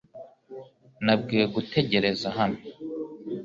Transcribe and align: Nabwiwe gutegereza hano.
Nabwiwe 1.05 1.45
gutegereza 1.55 2.27
hano. 2.37 2.59